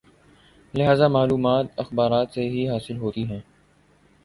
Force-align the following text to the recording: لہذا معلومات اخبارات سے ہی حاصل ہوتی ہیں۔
لہذا 0.73 1.07
معلومات 1.07 1.79
اخبارات 1.79 2.31
سے 2.31 2.49
ہی 2.49 2.67
حاصل 2.69 2.97
ہوتی 2.97 3.23
ہیں۔ 3.23 3.39